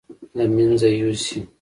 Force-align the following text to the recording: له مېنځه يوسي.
له 0.37 0.43
مېنځه 0.55 0.89
يوسي. 1.01 1.39